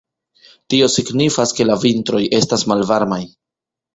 Tio 0.73 0.87
signifas 0.93 1.53
ke 1.59 1.67
la 1.69 1.77
vintroj 1.83 2.23
estas 2.39 2.65
malvarmaj. 2.73 3.21